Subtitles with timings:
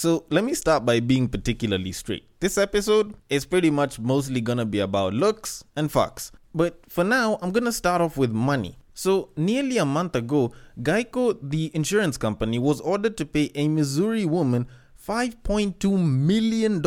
[0.00, 2.24] So let me start by being particularly straight.
[2.40, 6.30] This episode is pretty much mostly gonna be about looks and fucks.
[6.54, 8.78] But for now, I'm gonna start off with money.
[8.94, 14.24] So, nearly a month ago, Geico, the insurance company, was ordered to pay a Missouri
[14.24, 14.68] woman
[15.06, 16.80] $5.2 million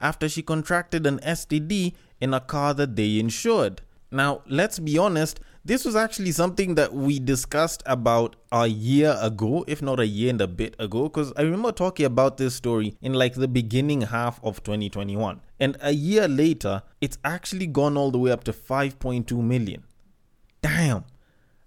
[0.00, 3.82] after she contracted an STD in a car that they insured.
[4.10, 9.64] Now, let's be honest, this was actually something that we discussed about a year ago,
[9.68, 12.96] if not a year and a bit ago, because I remember talking about this story
[13.02, 15.40] in like the beginning half of 2021.
[15.58, 19.84] And a year later, it's actually gone all the way up to 5.2 million.
[20.62, 21.04] Damn.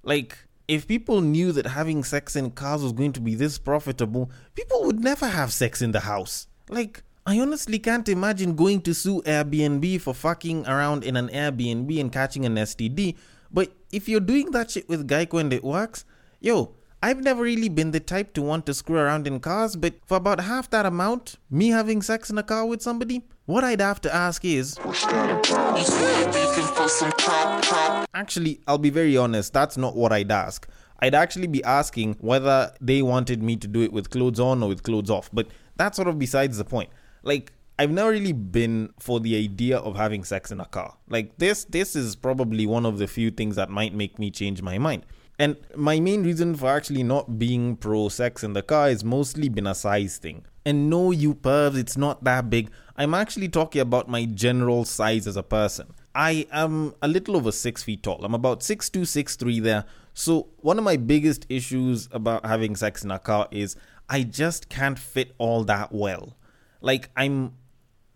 [0.01, 0.37] Like,
[0.67, 4.83] if people knew that having sex in cars was going to be this profitable, people
[4.85, 6.47] would never have sex in the house.
[6.67, 11.99] Like, I honestly can't imagine going to sue Airbnb for fucking around in an Airbnb
[11.99, 13.15] and catching an STD
[13.53, 16.03] but if you're doing that shit with Geico and it works,
[16.41, 19.93] yo, I've never really been the type to want to screw around in cars, but
[20.05, 23.81] for about half that amount, me having sex in a car with somebody, what I'd
[23.81, 24.79] have to ask is.
[28.15, 30.67] Actually, I'll be very honest, that's not what I'd ask.
[30.99, 34.69] I'd actually be asking whether they wanted me to do it with clothes on or
[34.69, 36.89] with clothes off, but that's sort of besides the point.
[37.21, 37.51] Like,
[37.83, 40.95] I've never really been for the idea of having sex in a car.
[41.09, 44.61] Like this this is probably one of the few things that might make me change
[44.61, 45.05] my mind.
[45.37, 49.49] And my main reason for actually not being pro sex in the car is mostly
[49.49, 50.45] been a size thing.
[50.65, 52.71] And no, you pervs, it's not that big.
[52.95, 55.93] I'm actually talking about my general size as a person.
[56.15, 58.23] I am a little over six feet tall.
[58.23, 59.83] I'm about six two, six three there.
[60.13, 63.75] So one of my biggest issues about having sex in a car is
[64.07, 66.37] I just can't fit all that well.
[66.79, 67.55] Like I'm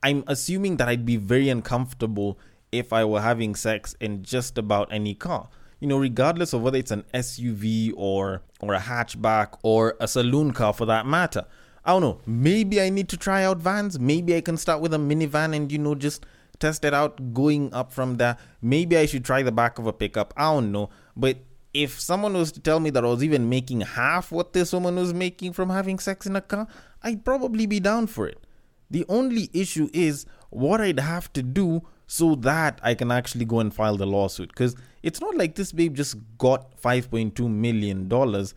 [0.08, 2.40] I'm assuming that I'd be very uncomfortable
[2.72, 5.50] if I were having sex in just about any car.
[5.82, 10.54] You know, regardless of whether it's an SUV or or a hatchback or a saloon
[10.54, 11.44] car for that matter.
[11.84, 12.22] I don't know.
[12.26, 14.00] Maybe I need to try out vans.
[14.00, 16.26] Maybe I can start with a minivan and you know just
[16.58, 18.38] test it out going up from there.
[18.62, 20.34] Maybe I should try the back of a pickup.
[20.38, 20.90] I don't know.
[21.18, 21.40] But
[21.74, 24.96] if someone was to tell me that I was even making half what this woman
[24.96, 26.66] was making from having sex in a car,
[27.04, 28.42] I'd probably be down for it.
[28.90, 33.60] The only issue is what I'd have to do so that I can actually go
[33.60, 34.50] and file the lawsuit.
[34.50, 38.10] Because it's not like this babe just got $5.2 million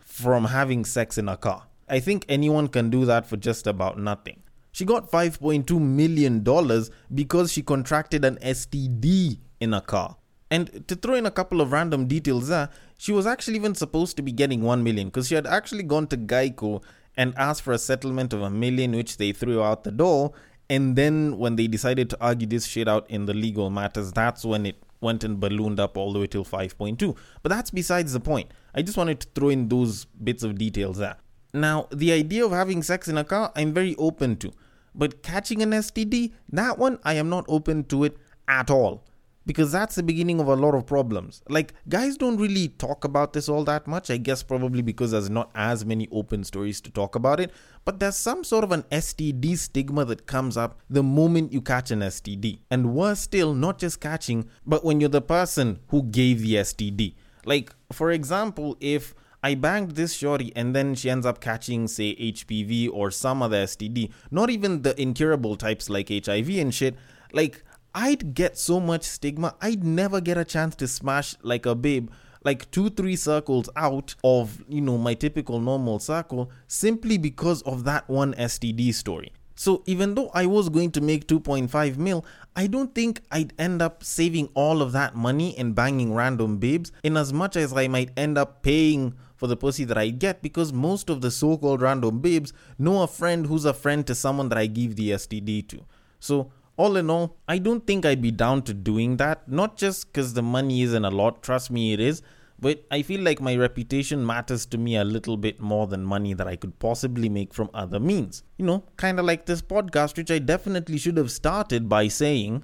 [0.05, 1.63] from having sex in a car.
[1.89, 4.41] I think anyone can do that for just about nothing.
[4.71, 10.15] She got $5.2 million because she contracted an STD in a car.
[10.49, 14.15] And to throw in a couple of random details there, she was actually even supposed
[14.17, 16.81] to be getting 1 million because she had actually gone to Geico
[17.17, 20.33] and asked for a settlement of a million, which they threw out the door.
[20.69, 24.45] And then when they decided to argue this shit out in the legal matters, that's
[24.45, 27.15] when it went and ballooned up all the way till 5.2.
[27.43, 28.51] But that's besides the point.
[28.73, 31.17] I just wanted to throw in those bits of details there.
[31.53, 34.53] Now, the idea of having sex in a car, I'm very open to.
[34.95, 38.17] But catching an STD, that one, I am not open to it
[38.47, 39.03] at all
[39.45, 41.41] because that's the beginning of a lot of problems.
[41.49, 44.11] Like, guys don't really talk about this all that much.
[44.11, 47.51] I guess probably because there's not as many open stories to talk about it.
[47.83, 51.89] But there's some sort of an STD stigma that comes up the moment you catch
[51.89, 52.59] an STD.
[52.69, 57.15] And worse still, not just catching, but when you're the person who gave the STD.
[57.43, 62.15] Like, for example, if I banged this shorty and then she ends up catching, say,
[62.15, 66.95] HPV or some other STD, not even the incurable types like HIV and shit,
[67.33, 67.63] like,
[67.93, 69.55] I'd get so much stigma.
[69.61, 72.09] I'd never get a chance to smash like a babe
[72.43, 77.83] like two three circles out of you know my typical normal circle simply because of
[77.83, 79.31] that one STD story.
[79.55, 82.25] So even though I was going to make 2.5 mil,
[82.55, 86.91] I don't think I'd end up saving all of that money and banging random babes
[87.03, 90.41] in as much as I might end up paying for the pussy that I get
[90.41, 94.49] because most of the so-called random babes know a friend who's a friend to someone
[94.49, 95.85] that I give the STD to.
[96.19, 99.47] So all in all, I don't think I'd be down to doing that.
[99.47, 102.21] Not just because the money isn't a lot, trust me, it is.
[102.59, 106.33] But I feel like my reputation matters to me a little bit more than money
[106.33, 108.43] that I could possibly make from other means.
[108.57, 112.63] You know, kind of like this podcast, which I definitely should have started by saying,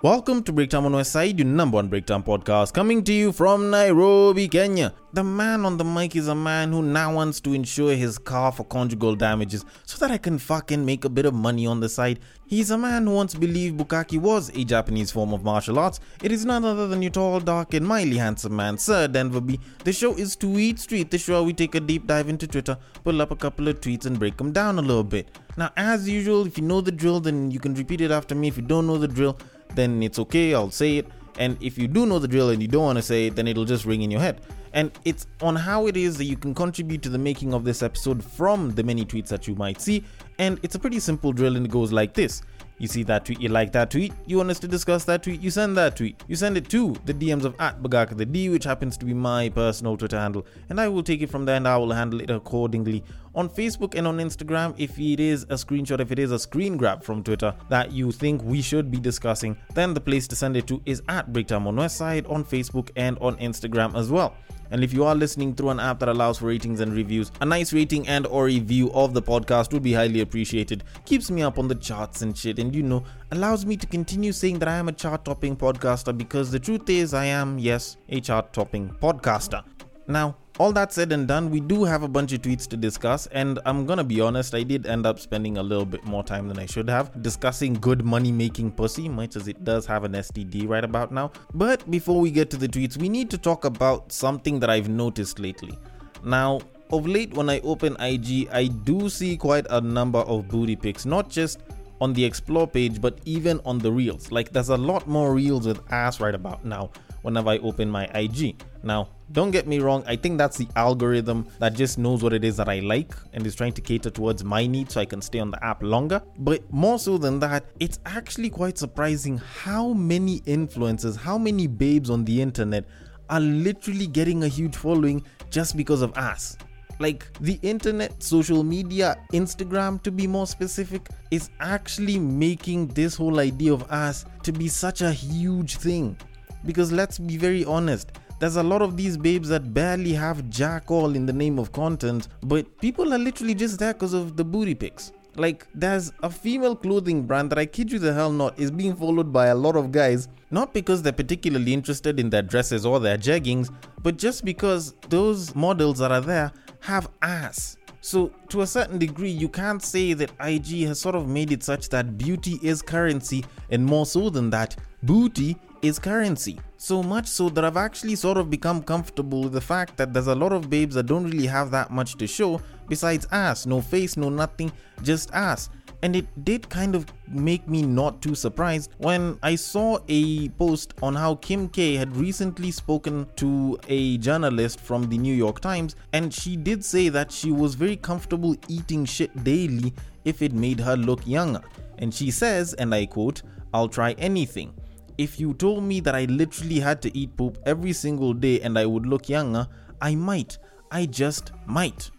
[0.00, 3.68] Welcome to Breakdown on West Side, your number one breakdown podcast, coming to you from
[3.68, 4.94] Nairobi, Kenya.
[5.12, 8.52] The man on the mic is a man who now wants to insure his car
[8.52, 11.88] for conjugal damages so that I can fucking make a bit of money on the
[11.88, 12.20] side.
[12.46, 15.98] He's a man who once believed Bukkake was a Japanese form of martial arts.
[16.22, 19.58] It is none other than your tall, dark, and mildly handsome man, Sir Denver B.
[19.82, 23.20] The show is Tweet Street, the show we take a deep dive into Twitter, pull
[23.20, 25.28] up a couple of tweets, and break them down a little bit.
[25.56, 28.46] Now, as usual, if you know the drill, then you can repeat it after me.
[28.46, 29.36] If you don't know the drill,
[29.74, 31.08] then it's okay, I'll say it.
[31.38, 33.46] And if you do know the drill and you don't want to say it, then
[33.46, 34.40] it'll just ring in your head.
[34.72, 37.82] And it's on how it is that you can contribute to the making of this
[37.82, 40.04] episode from the many tweets that you might see.
[40.38, 42.42] And it's a pretty simple drill and it goes like this.
[42.78, 45.40] You see that tweet, you like that tweet, you want us to discuss that tweet,
[45.40, 46.22] you send that tweet.
[46.28, 49.14] You send it to the DMs of at Bagaka the D, which happens to be
[49.14, 52.20] my personal Twitter handle, and I will take it from there and I will handle
[52.20, 53.02] it accordingly.
[53.34, 56.76] On Facebook and on Instagram, if it is a screenshot, if it is a screen
[56.76, 60.56] grab from Twitter that you think we should be discussing, then the place to send
[60.56, 64.34] it to is at Breaktime on Westside on Facebook and on Instagram as well.
[64.70, 67.44] And if you are listening through an app that allows for ratings and reviews, a
[67.44, 70.84] nice rating and or review of the podcast would be highly appreciated.
[71.04, 74.32] Keeps me up on the charts and shit and you know, allows me to continue
[74.32, 77.96] saying that I am a chart topping podcaster because the truth is I am, yes,
[78.08, 79.64] a chart topping podcaster.
[80.06, 83.26] Now, all that said and done, we do have a bunch of tweets to discuss,
[83.28, 86.48] and I'm gonna be honest, I did end up spending a little bit more time
[86.48, 90.12] than I should have discussing good money making pussy, much as it does have an
[90.12, 91.30] STD right about now.
[91.54, 94.88] But before we get to the tweets, we need to talk about something that I've
[94.88, 95.78] noticed lately.
[96.24, 96.60] Now,
[96.90, 101.06] of late, when I open IG, I do see quite a number of booty pics,
[101.06, 101.60] not just
[102.00, 104.32] on the explore page, but even on the reels.
[104.32, 106.90] Like, there's a lot more reels with ass right about now
[107.22, 108.62] whenever I open my IG.
[108.82, 112.44] Now, don't get me wrong, I think that's the algorithm that just knows what it
[112.44, 115.20] is that I like and is trying to cater towards my needs so I can
[115.20, 116.22] stay on the app longer.
[116.38, 122.08] But more so than that, it's actually quite surprising how many influencers, how many babes
[122.08, 122.84] on the internet
[123.28, 126.56] are literally getting a huge following just because of ass.
[127.00, 133.38] Like the internet, social media, Instagram to be more specific, is actually making this whole
[133.38, 136.16] idea of ass to be such a huge thing.
[136.64, 140.90] Because let's be very honest, there's a lot of these babes that barely have jack
[140.90, 144.44] all in the name of content, but people are literally just there because of the
[144.44, 145.12] booty pics.
[145.34, 148.94] Like, there's a female clothing brand that I kid you the hell not is being
[148.94, 152.98] followed by a lot of guys, not because they're particularly interested in their dresses or
[152.98, 153.72] their jeggings,
[154.02, 157.76] but just because those models that are there have ass.
[158.00, 161.62] So, to a certain degree, you can't say that IG has sort of made it
[161.62, 166.58] such that beauty is currency, and more so than that, booty is currency.
[166.76, 170.26] So much so that I've actually sort of become comfortable with the fact that there's
[170.26, 173.80] a lot of babes that don't really have that much to show besides ass, no
[173.80, 174.72] face, no nothing,
[175.02, 175.70] just ass.
[176.02, 180.94] And it did kind of make me not too surprised when I saw a post
[181.02, 185.96] on how Kim K had recently spoken to a journalist from the New York Times,
[186.12, 189.92] and she did say that she was very comfortable eating shit daily
[190.24, 191.62] if it made her look younger.
[191.98, 193.42] And she says, and I quote,
[193.74, 194.72] I'll try anything
[195.18, 198.78] if you told me that I literally had to eat poop every single day and
[198.78, 199.66] I would look younger,
[200.00, 200.58] I might.
[200.90, 202.10] I just might.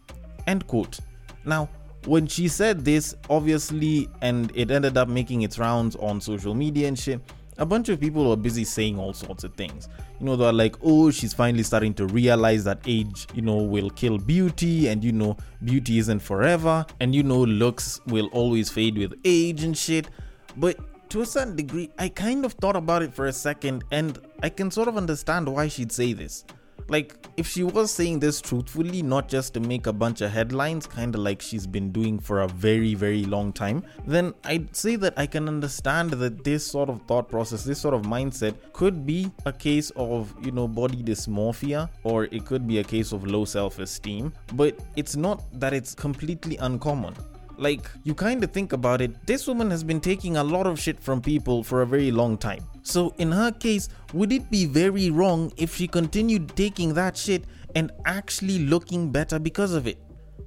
[0.48, 1.00] End quote.
[1.46, 1.70] Now,
[2.06, 6.88] when she said this, obviously, and it ended up making its rounds on social media
[6.88, 7.22] and shit,
[7.58, 9.90] a bunch of people were busy saying all sorts of things.
[10.20, 13.90] You know, they're like, oh, she's finally starting to realize that age, you know, will
[13.90, 18.98] kill beauty, and you know, beauty isn't forever, and you know, looks will always fade
[18.98, 20.08] with age and shit.
[20.56, 20.78] But
[21.10, 24.50] to a certain degree, I kind of thought about it for a second and I
[24.50, 26.46] can sort of understand why she'd say this.
[26.88, 30.88] Like, if she was saying this truthfully, not just to make a bunch of headlines,
[30.88, 34.96] kind of like she's been doing for a very, very long time, then I'd say
[34.96, 39.06] that I can understand that this sort of thought process, this sort of mindset, could
[39.06, 43.24] be a case of, you know, body dysmorphia, or it could be a case of
[43.24, 47.14] low self esteem, but it's not that it's completely uncommon.
[47.60, 50.80] Like, you kind of think about it, this woman has been taking a lot of
[50.80, 52.64] shit from people for a very long time.
[52.84, 57.44] So, in her case, would it be very wrong if she continued taking that shit
[57.76, 59.98] and actually looking better because of it?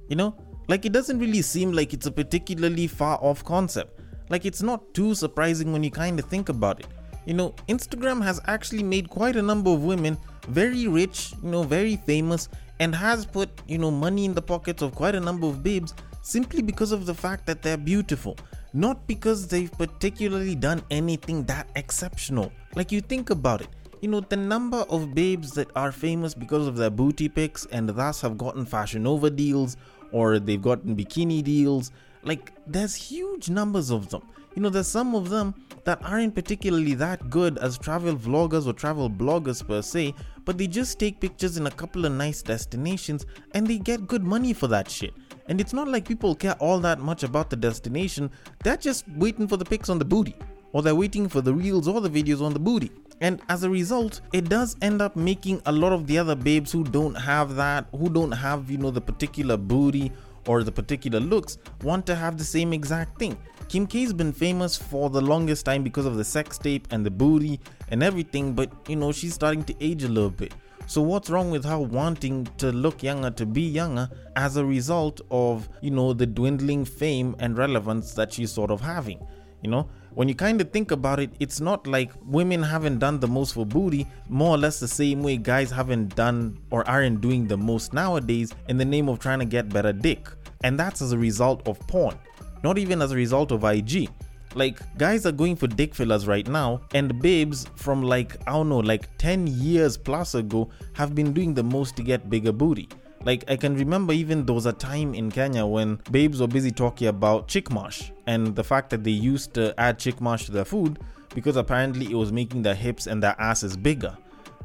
[0.09, 0.35] You know?
[0.67, 4.01] Like, it doesn't really seem like it's a particularly far off concept.
[4.29, 6.87] Like, it's not too surprising when you kind of think about it.
[7.27, 11.61] You know, Instagram has actually made quite a number of women very rich, you know,
[11.61, 12.49] very famous,
[12.79, 15.93] and has put, you know, money in the pockets of quite a number of babes
[16.23, 18.35] simply because of the fact that they're beautiful,
[18.73, 22.51] not because they've particularly done anything that exceptional.
[22.75, 23.67] Like you think about it,
[24.01, 27.87] you know, the number of babes that are famous because of their booty pics and
[27.89, 29.77] thus have gotten Fashion Nova deals
[30.11, 31.91] or they've gotten bikini deals,
[32.23, 34.23] like there's huge numbers of them.
[34.55, 35.53] You know, there's some of them
[35.83, 40.13] that aren't particularly that good as travel vloggers or travel bloggers per se,
[40.45, 44.23] but they just take pictures in a couple of nice destinations and they get good
[44.23, 45.13] money for that shit.
[45.47, 48.31] And it's not like people care all that much about the destination,
[48.63, 50.35] they're just waiting for the pics on the booty.
[50.71, 52.91] Or they're waiting for the reels or the videos on the booty.
[53.21, 56.71] And as a result, it does end up making a lot of the other babes
[56.71, 60.11] who don't have that, who don't have, you know, the particular booty
[60.47, 63.37] or the particular looks, want to have the same exact thing.
[63.69, 67.11] Kim K's been famous for the longest time because of the sex tape and the
[67.11, 67.59] booty
[67.89, 70.53] and everything, but you know, she's starting to age a little bit.
[70.85, 75.21] So what's wrong with her wanting to look younger, to be younger, as a result
[75.31, 79.25] of, you know, the dwindling fame and relevance that she's sort of having?
[79.61, 83.19] You know, when you kind of think about it, it's not like women haven't done
[83.19, 87.21] the most for booty, more or less the same way guys haven't done or aren't
[87.21, 90.27] doing the most nowadays in the name of trying to get better dick.
[90.63, 92.19] And that's as a result of porn,
[92.63, 94.09] not even as a result of IG.
[94.55, 98.69] Like, guys are going for dick fillers right now, and babes from like, I don't
[98.69, 102.87] know, like 10 years plus ago have been doing the most to get bigger booty.
[103.25, 106.71] Like I can remember even there was a time in Kenya when babes were busy
[106.71, 110.51] talking about chick mash and the fact that they used to add chick mash to
[110.51, 110.99] their food
[111.33, 114.15] because apparently it was making their hips and their asses bigger.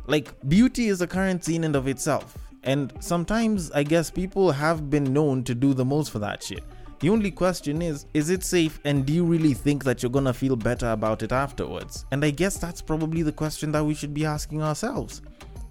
[0.07, 2.37] Like beauty is a currency in and of itself.
[2.65, 6.65] And sometimes I guess people have been known to do the most for that shit.
[7.01, 10.33] The only question is, is it safe and do you really think that you're gonna
[10.33, 12.05] feel better about it afterwards?
[12.11, 15.23] And I guess that's probably the question that we should be asking ourselves.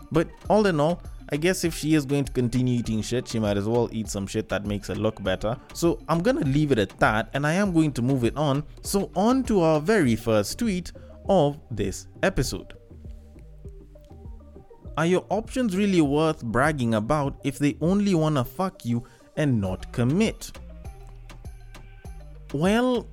[0.10, 3.39] But all in all, I guess if she is going to continue eating shit, she
[3.39, 5.57] might as well eat some shit that makes her look better.
[5.74, 8.63] So I'm gonna leave it at that and I am going to move it on.
[8.81, 10.93] So, on to our very first tweet
[11.27, 12.74] of this episode.
[14.98, 19.03] Are your options really worth bragging about if they only wanna fuck you
[19.36, 20.51] and not commit?
[22.54, 23.08] Well,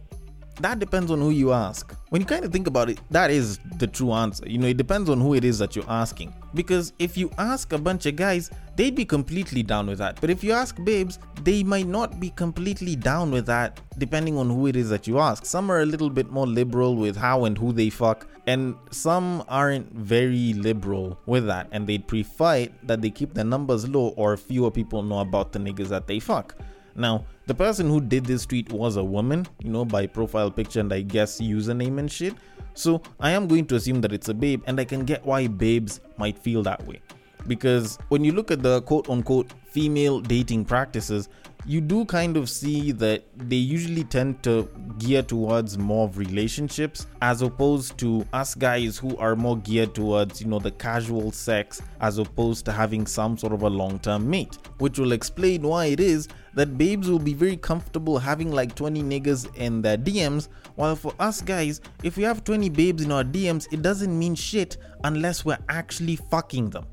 [0.61, 1.97] that depends on who you ask.
[2.11, 4.49] When you kind of think about it, that is the true answer.
[4.49, 6.33] You know, it depends on who it is that you're asking.
[6.55, 10.21] Because if you ask a bunch of guys, they'd be completely down with that.
[10.21, 14.49] But if you ask babes, they might not be completely down with that, depending on
[14.49, 15.45] who it is that you ask.
[15.45, 19.43] Some are a little bit more liberal with how and who they fuck, and some
[19.49, 24.37] aren't very liberal with that, and they'd prefer that they keep their numbers low or
[24.37, 26.55] fewer people know about the niggas that they fuck.
[26.97, 30.81] Now, the person who did this tweet was a woman, you know, by profile picture
[30.81, 32.35] and I guess username and shit.
[32.75, 35.47] So I am going to assume that it's a babe, and I can get why
[35.47, 37.01] babes might feel that way.
[37.47, 41.29] Because when you look at the quote unquote female dating practices,
[41.67, 44.69] you do kind of see that they usually tend to
[44.99, 50.43] gear towards more of relationships as opposed to us guys who are more geared towards,
[50.43, 54.29] you know, the casual sex as opposed to having some sort of a long term
[54.29, 54.59] mate.
[54.79, 59.03] Which will explain why it is that babes will be very comfortable having like 20
[59.03, 63.25] niggas in their DMs, while for us guys, if we have 20 babes in our
[63.25, 66.85] DMs, it doesn't mean shit unless we're actually fucking them.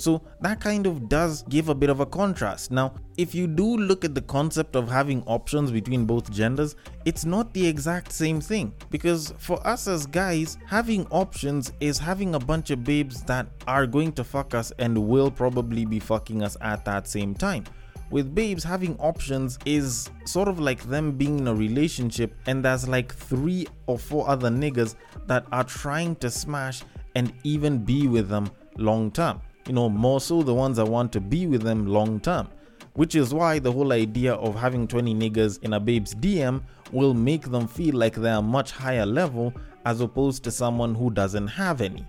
[0.00, 2.70] So that kind of does give a bit of a contrast.
[2.70, 7.26] Now, if you do look at the concept of having options between both genders, it's
[7.26, 8.72] not the exact same thing.
[8.88, 13.86] Because for us as guys, having options is having a bunch of babes that are
[13.86, 17.64] going to fuck us and will probably be fucking us at that same time
[18.10, 22.88] with babes having options is sort of like them being in a relationship and there's
[22.88, 26.82] like three or four other niggas that are trying to smash
[27.14, 31.12] and even be with them long term you know, more so the ones that want
[31.12, 32.48] to be with them long term.
[32.94, 36.62] Which is why the whole idea of having 20 niggas in a babe's DM
[36.92, 41.46] will make them feel like they're much higher level as opposed to someone who doesn't
[41.46, 42.04] have any.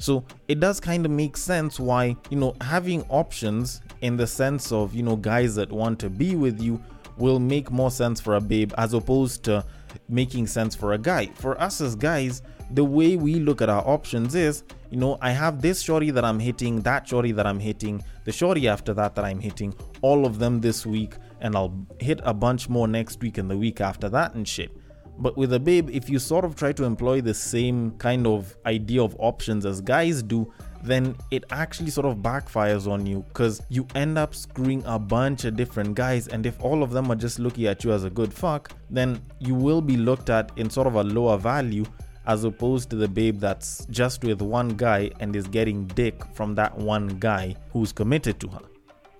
[0.00, 4.72] So it does kind of make sense why, you know, having options in the sense
[4.72, 6.82] of, you know, guys that want to be with you
[7.16, 9.64] will make more sense for a babe as opposed to
[10.08, 11.26] making sense for a guy.
[11.36, 12.42] For us as guys,
[12.74, 16.24] the way we look at our options is, you know, I have this shorty that
[16.24, 20.26] I'm hitting, that shorty that I'm hitting, the shorty after that that I'm hitting, all
[20.26, 23.80] of them this week, and I'll hit a bunch more next week and the week
[23.80, 24.76] after that and shit.
[25.16, 28.56] But with a babe, if you sort of try to employ the same kind of
[28.66, 30.52] idea of options as guys do,
[30.82, 35.44] then it actually sort of backfires on you because you end up screwing a bunch
[35.44, 36.26] of different guys.
[36.26, 39.20] And if all of them are just looking at you as a good fuck, then
[39.38, 41.84] you will be looked at in sort of a lower value
[42.26, 46.54] as opposed to the babe that's just with one guy and is getting dick from
[46.54, 48.62] that one guy who's committed to her.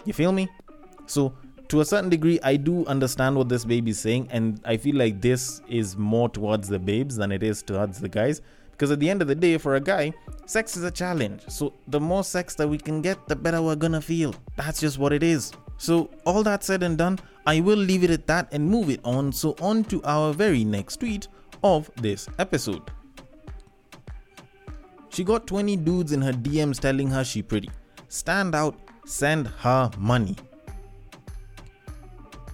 [0.05, 0.49] You feel me?
[1.07, 1.35] So,
[1.69, 4.97] to a certain degree, I do understand what this babe is saying, and I feel
[4.97, 8.43] like this is more towards the babes than it is towards the guys.
[8.73, 10.13] Because at the end of the day, for a guy,
[10.47, 11.43] sex is a challenge.
[11.49, 14.35] So, the more sex that we can get, the better we're gonna feel.
[14.57, 15.53] That's just what it is.
[15.79, 19.01] So, all that said and done, I will leave it at that and move it
[19.05, 19.33] on.
[19.33, 21.29] So, on to our very next tweet
[21.65, 22.91] of this episode.
[25.09, 27.71] She got 20 dudes in her DMs telling her she pretty.
[28.09, 30.37] Stand out, send her money.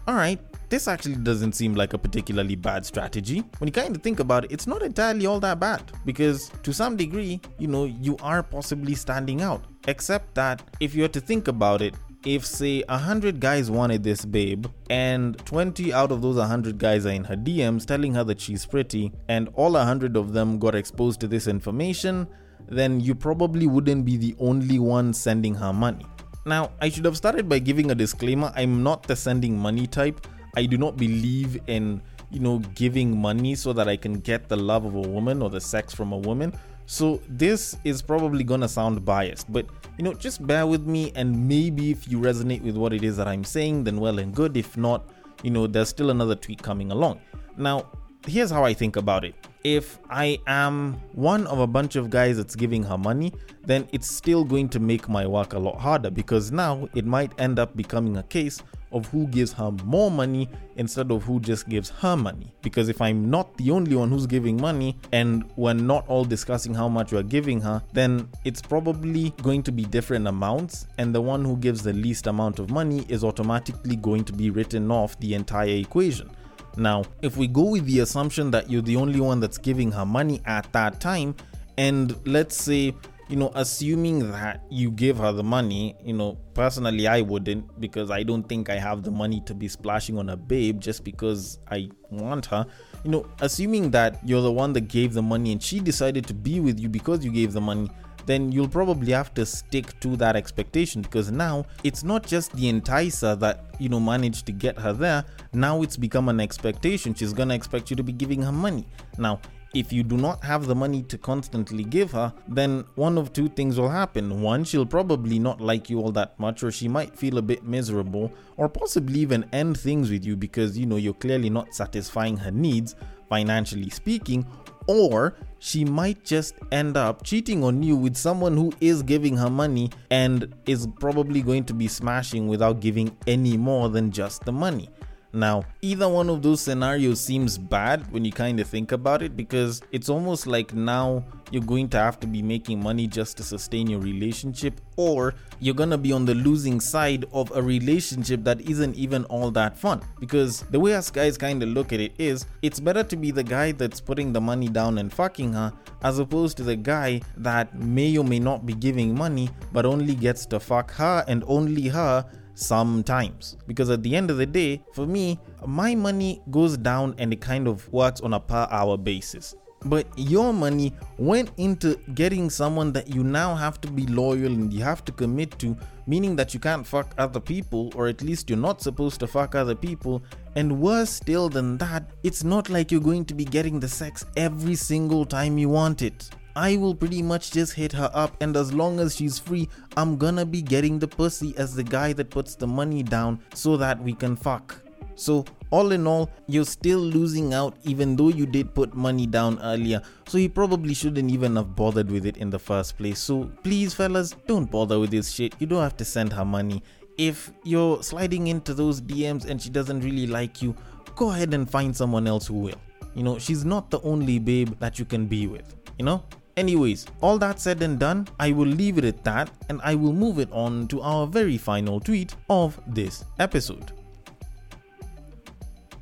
[0.08, 3.42] Alright, this actually doesn't seem like a particularly bad strategy.
[3.58, 6.72] When you kind of think about it, it's not entirely all that bad because to
[6.72, 9.64] some degree, you know, you are possibly standing out.
[9.88, 14.24] Except that if you were to think about it, if say 100 guys wanted this
[14.24, 18.40] babe and 20 out of those 100 guys are in her DMs telling her that
[18.40, 22.26] she's pretty and all 100 of them got exposed to this information,
[22.68, 26.04] then you probably wouldn't be the only one sending her money.
[26.44, 30.26] Now, I should have started by giving a disclaimer I'm not the sending money type.
[30.56, 34.56] I do not believe in, you know, giving money so that I can get the
[34.56, 36.52] love of a woman or the sex from a woman.
[36.90, 39.64] So this is probably gonna sound biased, but
[39.96, 43.16] you know, just bear with me and maybe if you resonate with what it is
[43.16, 44.56] that I'm saying, then well and good.
[44.56, 45.08] If not,
[45.44, 47.20] you know, there's still another tweet coming along.
[47.56, 47.86] Now,
[48.26, 49.36] here's how I think about it.
[49.62, 53.32] If I am one of a bunch of guys that's giving her money,
[53.64, 57.30] then it's still going to make my work a lot harder because now it might
[57.38, 61.68] end up becoming a case of who gives her more money instead of who just
[61.68, 62.52] gives her money.
[62.62, 66.74] Because if I'm not the only one who's giving money and we're not all discussing
[66.74, 71.20] how much we're giving her, then it's probably going to be different amounts, and the
[71.20, 75.18] one who gives the least amount of money is automatically going to be written off
[75.20, 76.30] the entire equation.
[76.76, 80.06] Now, if we go with the assumption that you're the only one that's giving her
[80.06, 81.34] money at that time,
[81.78, 82.94] and let's say,
[83.30, 88.10] you know, assuming that you give her the money, you know, personally, I wouldn't because
[88.10, 91.60] I don't think I have the money to be splashing on a babe just because
[91.70, 92.66] I want her.
[93.04, 96.34] You know, assuming that you're the one that gave the money and she decided to
[96.34, 97.88] be with you because you gave the money,
[98.26, 102.64] then you'll probably have to stick to that expectation because now it's not just the
[102.64, 105.24] enticer that you know managed to get her there.
[105.52, 107.14] Now it's become an expectation.
[107.14, 108.88] She's gonna expect you to be giving her money.
[109.18, 109.40] Now
[109.72, 113.48] if you do not have the money to constantly give her, then one of two
[113.48, 114.42] things will happen.
[114.42, 117.64] One, she'll probably not like you all that much, or she might feel a bit
[117.64, 122.36] miserable, or possibly even end things with you because you know you're clearly not satisfying
[122.36, 122.96] her needs,
[123.28, 124.44] financially speaking,
[124.88, 129.50] or she might just end up cheating on you with someone who is giving her
[129.50, 134.52] money and is probably going to be smashing without giving any more than just the
[134.52, 134.88] money.
[135.32, 139.36] Now, either one of those scenarios seems bad when you kind of think about it
[139.36, 143.42] because it's almost like now you're going to have to be making money just to
[143.42, 148.60] sustain your relationship, or you're gonna be on the losing side of a relationship that
[148.62, 150.00] isn't even all that fun.
[150.18, 153.30] Because the way us guys kind of look at it is, it's better to be
[153.30, 155.72] the guy that's putting the money down and fucking her,
[156.02, 160.14] as opposed to the guy that may or may not be giving money but only
[160.14, 162.24] gets to fuck her and only her
[162.60, 163.56] sometimes.
[163.66, 167.40] Because at the end of the day for me my money goes down and it
[167.40, 169.54] kind of works on a per hour basis.
[169.86, 174.70] But your money went into getting someone that you now have to be loyal and
[174.70, 175.74] you have to commit to
[176.06, 179.54] meaning that you can't fuck other people or at least you're not supposed to fuck
[179.54, 180.22] other people.
[180.54, 184.26] And worse still than that it's not like you're going to be getting the sex
[184.36, 188.56] every single time you want it I will pretty much just hit her up, and
[188.56, 192.30] as long as she's free, I'm gonna be getting the pussy as the guy that
[192.30, 194.80] puts the money down so that we can fuck.
[195.14, 199.60] So, all in all, you're still losing out even though you did put money down
[199.60, 200.00] earlier.
[200.26, 203.18] So, you probably shouldn't even have bothered with it in the first place.
[203.18, 205.54] So, please, fellas, don't bother with this shit.
[205.58, 206.82] You don't have to send her money.
[207.18, 210.74] If you're sliding into those DMs and she doesn't really like you,
[211.16, 212.80] go ahead and find someone else who will.
[213.14, 215.76] You know, she's not the only babe that you can be with.
[215.98, 216.24] You know,
[216.60, 220.12] Anyways, all that said and done, I will leave it at that and I will
[220.12, 223.92] move it on to our very final tweet of this episode.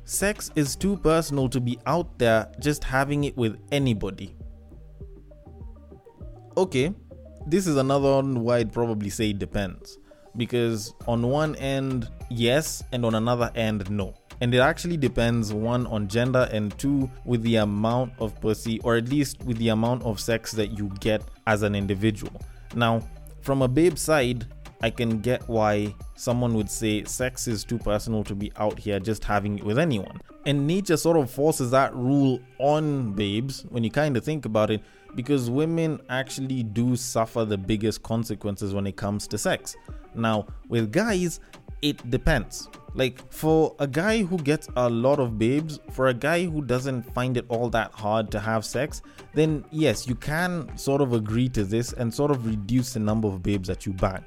[0.03, 4.35] Sex is too personal to be out there just having it with anybody.
[6.57, 6.93] Okay,
[7.47, 9.97] this is another one where I'd probably say it depends.
[10.35, 15.85] Because on one end, yes, and on another end, no and it actually depends one
[15.87, 20.03] on gender and two with the amount of pussy or at least with the amount
[20.03, 22.41] of sex that you get as an individual.
[22.75, 23.07] Now,
[23.41, 24.45] from a babe side,
[24.81, 28.99] I can get why someone would say sex is too personal to be out here
[28.99, 30.21] just having it with anyone.
[30.45, 34.71] And nature sort of forces that rule on babes when you kind of think about
[34.71, 34.81] it
[35.15, 39.75] because women actually do suffer the biggest consequences when it comes to sex.
[40.15, 41.39] Now, with guys,
[41.81, 42.69] it depends.
[42.93, 47.03] Like for a guy who gets a lot of babes, for a guy who doesn't
[47.13, 49.01] find it all that hard to have sex,
[49.33, 53.27] then yes, you can sort of agree to this and sort of reduce the number
[53.27, 54.23] of babes that you bang.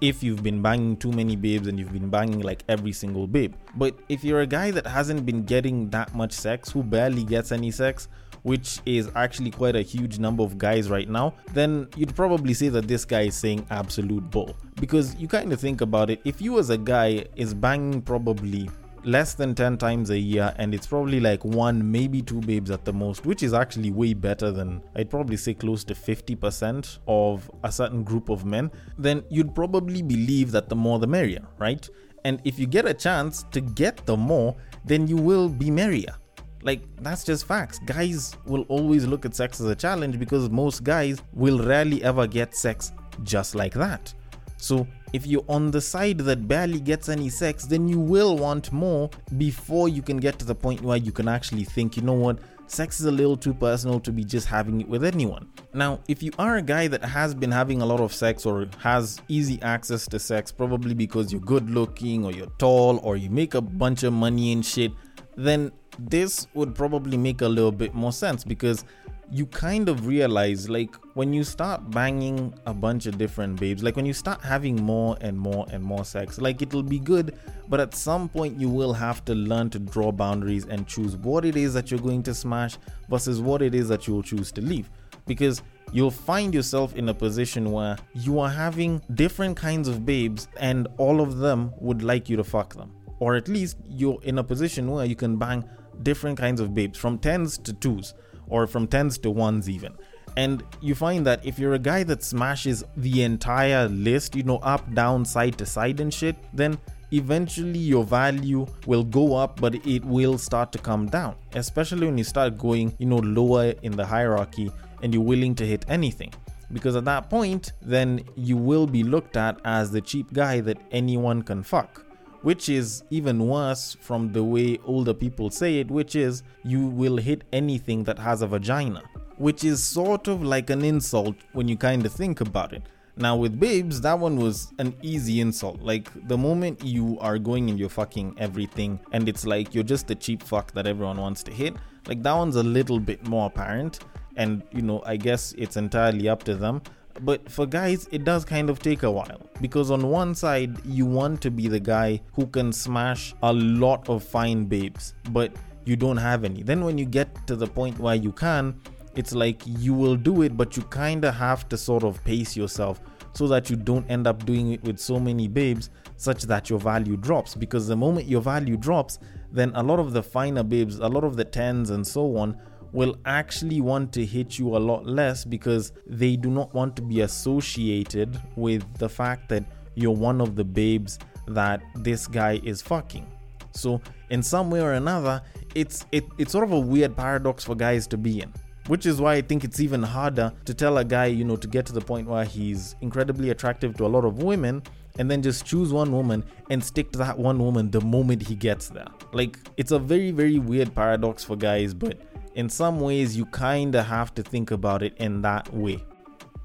[0.00, 3.54] If you've been banging too many babes and you've been banging like every single babe.
[3.74, 7.50] But if you're a guy that hasn't been getting that much sex, who barely gets
[7.50, 8.08] any sex,
[8.48, 12.70] which is actually quite a huge number of guys right now, then you'd probably say
[12.70, 14.56] that this guy is saying absolute bull.
[14.80, 18.70] Because you kind of think about it, if you as a guy is banging probably
[19.04, 22.84] less than 10 times a year and it's probably like one maybe two babes at
[22.84, 27.48] the most which is actually way better than i'd probably say close to 50% of
[27.62, 31.88] a certain group of men then you'd probably believe that the more the merrier right
[32.24, 36.16] and if you get a chance to get the more then you will be merrier
[36.62, 37.78] Like, that's just facts.
[37.80, 42.26] Guys will always look at sex as a challenge because most guys will rarely ever
[42.26, 42.92] get sex
[43.22, 44.12] just like that.
[44.56, 48.72] So, if you're on the side that barely gets any sex, then you will want
[48.72, 52.12] more before you can get to the point where you can actually think, you know
[52.12, 55.48] what, sex is a little too personal to be just having it with anyone.
[55.72, 58.66] Now, if you are a guy that has been having a lot of sex or
[58.78, 63.30] has easy access to sex, probably because you're good looking or you're tall or you
[63.30, 64.92] make a bunch of money and shit,
[65.36, 68.84] then this would probably make a little bit more sense because
[69.30, 73.94] you kind of realize like when you start banging a bunch of different babes like
[73.94, 77.36] when you start having more and more and more sex like it'll be good
[77.68, 81.44] but at some point you will have to learn to draw boundaries and choose what
[81.44, 82.78] it is that you're going to smash
[83.10, 84.90] versus what it is that you'll choose to leave.
[85.26, 90.48] Because you'll find yourself in a position where you are having different kinds of babes
[90.58, 92.94] and all of them would like you to fuck them.
[93.18, 95.64] Or at least you're in a position where you can bang
[96.02, 98.14] different kinds of babes from tens to twos
[98.48, 99.94] or from tens to ones even.
[100.36, 104.58] And you find that if you're a guy that smashes the entire list, you know,
[104.58, 106.78] up, down, side to side and shit, then
[107.10, 111.34] eventually your value will go up, but it will start to come down.
[111.54, 114.70] Especially when you start going, you know, lower in the hierarchy
[115.02, 116.32] and you're willing to hit anything.
[116.72, 120.78] Because at that point, then you will be looked at as the cheap guy that
[120.92, 122.04] anyone can fuck
[122.42, 127.16] which is even worse from the way older people say it, which is you will
[127.16, 129.02] hit anything that has a vagina,
[129.36, 132.82] which is sort of like an insult when you kind of think about it.
[133.16, 135.82] Now, with babes, that one was an easy insult.
[135.82, 140.08] Like, the moment you are going and you're fucking everything, and it's like you're just
[140.12, 141.74] a cheap fuck that everyone wants to hit,
[142.06, 143.98] like, that one's a little bit more apparent.
[144.36, 146.80] And, you know, I guess it's entirely up to them.
[147.20, 151.06] But for guys, it does kind of take a while because on one side, you
[151.06, 155.52] want to be the guy who can smash a lot of fine babes, but
[155.84, 156.62] you don't have any.
[156.62, 158.80] Then when you get to the point where you can,
[159.14, 162.56] it's like you will do it, but you kind of have to sort of pace
[162.56, 163.00] yourself
[163.32, 166.78] so that you don't end up doing it with so many babes such that your
[166.78, 167.54] value drops.
[167.54, 169.18] Because the moment your value drops,
[169.50, 172.56] then a lot of the finer babes, a lot of the tens and so on
[172.92, 177.02] will actually want to hit you a lot less because they do not want to
[177.02, 182.80] be associated with the fact that you're one of the babes that this guy is
[182.82, 183.26] fucking.
[183.72, 185.42] So in some way or another,
[185.74, 188.52] it's it, it's sort of a weird paradox for guys to be in.
[188.86, 191.68] Which is why I think it's even harder to tell a guy, you know, to
[191.68, 194.82] get to the point where he's incredibly attractive to a lot of women
[195.18, 198.54] and then just choose one woman and stick to that one woman the moment he
[198.54, 199.08] gets there.
[199.32, 202.18] Like, it's a very, very weird paradox for guys, but
[202.58, 206.04] in some ways you kind of have to think about it in that way.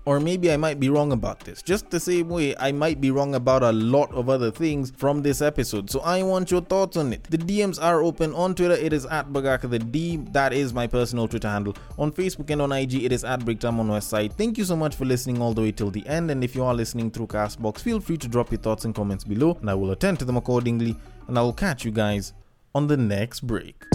[0.06, 1.62] Or maybe I might be wrong about this.
[1.62, 5.22] Just the same way I might be wrong about a lot of other things from
[5.22, 5.92] this episode.
[5.92, 7.24] So I want your thoughts on it.
[7.30, 8.74] The DMs are open on Twitter.
[8.74, 10.18] It is at Bagaka the D.
[10.32, 11.76] That is my personal Twitter handle.
[12.00, 14.34] On Facebook and on IG, it is at Breaktime on Westside.
[14.34, 16.32] Thank you so much for listening all the way till the end.
[16.32, 19.24] And if you are listening through Castbox, feel free to drop your thoughts and comments
[19.24, 20.98] below, and I will attend to them accordingly.
[21.28, 22.34] And I will catch you guys
[22.74, 23.86] on the next break.